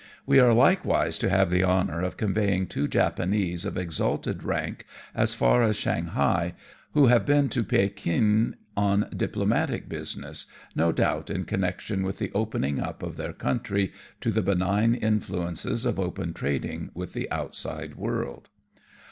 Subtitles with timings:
[0.25, 5.35] We are likewise to have the honour of conveying two Japanese of exalted rank as
[5.35, 6.55] far as Shanghai,
[6.93, 12.79] who have been to Pekin on diplomatic business, no doubt in connection' with the opening
[12.79, 18.49] up of their country to the benign influences of open trading with the outside world.